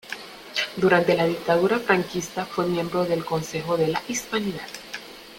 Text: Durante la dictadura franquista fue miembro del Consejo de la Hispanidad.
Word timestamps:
Durante 0.77 1.15
la 1.15 1.27
dictadura 1.27 1.77
franquista 1.77 2.43
fue 2.43 2.65
miembro 2.65 3.05
del 3.05 3.23
Consejo 3.23 3.77
de 3.77 3.89
la 3.89 4.01
Hispanidad. 4.07 4.67